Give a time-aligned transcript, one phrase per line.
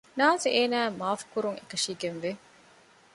[0.19, 2.31] ނާޒު އޭނާއަށް މާފު ކުރުން އެކަށީގެންވެ